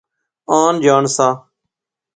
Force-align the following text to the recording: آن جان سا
آن 0.61 0.73
جان 0.83 1.05
سا 1.15 1.27